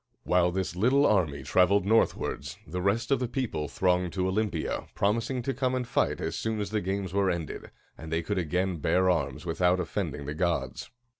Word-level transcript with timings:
While 0.23 0.51
this 0.51 0.75
little 0.75 1.05
army 1.05 1.43
traveled 1.43 1.85
northwards, 1.85 2.57
the 2.65 2.81
rest 2.81 3.11
of 3.11 3.19
the 3.19 3.27
people 3.27 3.67
thronged 3.67 4.13
to 4.13 4.27
Olympia, 4.27 4.87
promising 4.95 5.43
to 5.43 5.53
come 5.53 5.75
and 5.75 5.87
fight 5.87 6.19
as 6.19 6.35
soon 6.35 6.59
as 6.59 6.71
the 6.71 6.81
games 6.81 7.13
were 7.13 7.29
ended, 7.29 7.69
and 7.99 8.11
they 8.11 8.23
could 8.23 8.39
again 8.39 8.77
bear 8.77 9.11
arms 9.11 9.45
without 9.45 9.79
offending 9.79 10.25
the 10.25 10.33
gods. 10.33 10.89